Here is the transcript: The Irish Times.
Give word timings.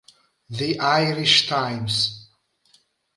The 0.49 0.79
Irish 0.79 1.45
Times. 1.47 2.27